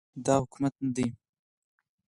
دا 0.25 0.33
حکومت 0.43 0.73
نه 0.83 0.89
دی 0.95 1.07